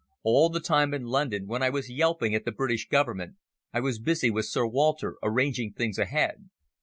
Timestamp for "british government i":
2.51-3.81